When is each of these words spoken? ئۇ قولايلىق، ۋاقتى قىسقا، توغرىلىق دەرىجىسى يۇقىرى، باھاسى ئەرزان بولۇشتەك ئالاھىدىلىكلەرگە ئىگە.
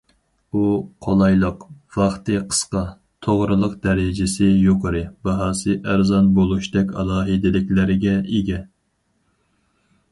ئۇ 0.51 0.61
قولايلىق، 1.07 1.65
ۋاقتى 1.97 2.39
قىسقا، 2.53 2.81
توغرىلىق 3.27 3.75
دەرىجىسى 3.85 4.49
يۇقىرى، 4.69 5.03
باھاسى 5.29 5.77
ئەرزان 5.91 6.33
بولۇشتەك 6.41 6.99
ئالاھىدىلىكلەرگە 7.03 8.17
ئىگە. 8.25 8.63